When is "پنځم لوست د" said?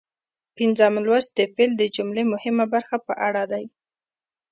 0.57-1.39